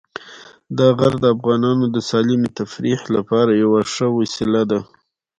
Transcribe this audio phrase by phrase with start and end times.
[0.77, 4.79] دا غر د افغانانو د سالمې تفریح لپاره یوه ښه وسیله ده.